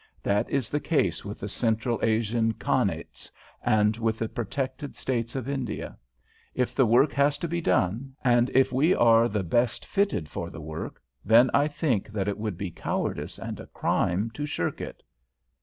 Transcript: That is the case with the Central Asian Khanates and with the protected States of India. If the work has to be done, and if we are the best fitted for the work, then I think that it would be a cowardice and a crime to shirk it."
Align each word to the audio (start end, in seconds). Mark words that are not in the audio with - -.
That 0.23 0.49
is 0.49 0.71
the 0.71 0.79
case 0.79 1.23
with 1.23 1.37
the 1.41 1.47
Central 1.47 1.99
Asian 2.01 2.55
Khanates 2.55 3.29
and 3.63 3.97
with 3.97 4.17
the 4.17 4.27
protected 4.27 4.95
States 4.95 5.35
of 5.35 5.47
India. 5.47 5.95
If 6.55 6.73
the 6.73 6.87
work 6.87 7.11
has 7.13 7.37
to 7.37 7.47
be 7.47 7.61
done, 7.61 8.15
and 8.23 8.49
if 8.55 8.73
we 8.73 8.95
are 8.95 9.29
the 9.29 9.43
best 9.43 9.85
fitted 9.85 10.27
for 10.27 10.49
the 10.49 10.59
work, 10.59 10.99
then 11.23 11.51
I 11.53 11.67
think 11.67 12.07
that 12.13 12.27
it 12.27 12.39
would 12.39 12.57
be 12.57 12.69
a 12.69 12.71
cowardice 12.71 13.37
and 13.37 13.59
a 13.59 13.67
crime 13.67 14.31
to 14.31 14.43
shirk 14.47 14.81
it." 14.81 15.03